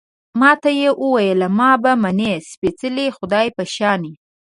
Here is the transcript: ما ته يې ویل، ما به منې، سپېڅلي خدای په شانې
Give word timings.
ما 0.39 0.51
ته 0.61 0.69
يې 0.79 0.89
ویل، 1.11 1.41
ما 1.57 1.71
به 1.81 1.91
منې، 2.03 2.33
سپېڅلي 2.51 3.07
خدای 3.17 3.47
په 3.55 3.63
شانې 3.75 4.13